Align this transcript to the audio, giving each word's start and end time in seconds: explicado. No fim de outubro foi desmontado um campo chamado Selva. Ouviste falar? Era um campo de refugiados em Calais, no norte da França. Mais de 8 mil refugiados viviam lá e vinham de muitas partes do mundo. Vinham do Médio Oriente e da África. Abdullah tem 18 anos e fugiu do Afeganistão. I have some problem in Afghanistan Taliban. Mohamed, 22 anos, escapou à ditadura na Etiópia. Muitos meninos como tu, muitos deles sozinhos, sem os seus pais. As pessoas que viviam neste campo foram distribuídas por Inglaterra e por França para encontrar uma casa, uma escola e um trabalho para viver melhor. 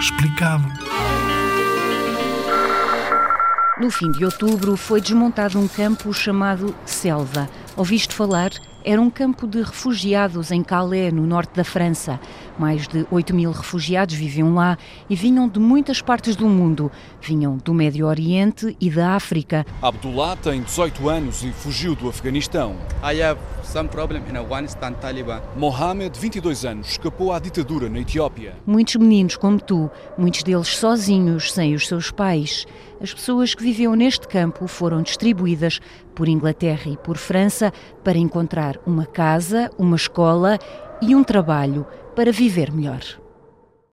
explicado. 0.00 0.64
No 3.78 3.90
fim 3.90 4.10
de 4.10 4.24
outubro 4.24 4.74
foi 4.76 4.98
desmontado 5.00 5.58
um 5.58 5.68
campo 5.68 6.12
chamado 6.12 6.74
Selva. 6.86 7.48
Ouviste 7.76 8.14
falar? 8.14 8.50
Era 8.82 9.00
um 9.00 9.10
campo 9.10 9.46
de 9.46 9.60
refugiados 9.60 10.50
em 10.50 10.62
Calais, 10.62 11.12
no 11.12 11.26
norte 11.26 11.54
da 11.54 11.64
França. 11.64 12.18
Mais 12.60 12.86
de 12.86 13.06
8 13.10 13.34
mil 13.34 13.52
refugiados 13.52 14.14
viviam 14.14 14.52
lá 14.52 14.76
e 15.08 15.16
vinham 15.16 15.48
de 15.48 15.58
muitas 15.58 16.02
partes 16.02 16.36
do 16.36 16.46
mundo. 16.46 16.92
Vinham 17.18 17.56
do 17.56 17.72
Médio 17.72 18.06
Oriente 18.06 18.76
e 18.78 18.90
da 18.90 19.14
África. 19.14 19.64
Abdullah 19.80 20.36
tem 20.36 20.60
18 20.60 21.08
anos 21.08 21.42
e 21.42 21.52
fugiu 21.52 21.94
do 21.94 22.06
Afeganistão. 22.06 22.76
I 23.02 23.22
have 23.22 23.40
some 23.64 23.88
problem 23.88 24.22
in 24.30 24.36
Afghanistan 24.36 24.92
Taliban. 24.92 25.40
Mohamed, 25.56 26.18
22 26.20 26.66
anos, 26.66 26.90
escapou 26.90 27.32
à 27.32 27.38
ditadura 27.38 27.88
na 27.88 28.00
Etiópia. 28.00 28.52
Muitos 28.66 28.96
meninos 28.96 29.36
como 29.36 29.58
tu, 29.58 29.90
muitos 30.18 30.42
deles 30.42 30.68
sozinhos, 30.68 31.50
sem 31.54 31.74
os 31.74 31.88
seus 31.88 32.10
pais. 32.10 32.66
As 33.00 33.14
pessoas 33.14 33.54
que 33.54 33.62
viviam 33.62 33.94
neste 33.94 34.28
campo 34.28 34.68
foram 34.68 35.00
distribuídas 35.00 35.80
por 36.14 36.28
Inglaterra 36.28 36.90
e 36.90 36.98
por 36.98 37.16
França 37.16 37.72
para 38.04 38.18
encontrar 38.18 38.78
uma 38.86 39.06
casa, 39.06 39.70
uma 39.78 39.96
escola 39.96 40.58
e 41.00 41.14
um 41.14 41.24
trabalho 41.24 41.86
para 42.14 42.32
viver 42.32 42.72
melhor. 42.72 43.02